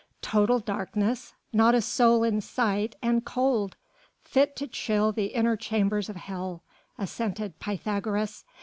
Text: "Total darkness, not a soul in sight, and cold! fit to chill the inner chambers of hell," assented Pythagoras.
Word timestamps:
"Total 0.23 0.57
darkness, 0.57 1.35
not 1.53 1.75
a 1.75 1.79
soul 1.81 2.23
in 2.23 2.41
sight, 2.41 2.95
and 3.03 3.23
cold! 3.23 3.75
fit 4.23 4.55
to 4.55 4.65
chill 4.65 5.11
the 5.11 5.25
inner 5.27 5.55
chambers 5.55 6.09
of 6.09 6.15
hell," 6.15 6.63
assented 6.97 7.59
Pythagoras. 7.59 8.43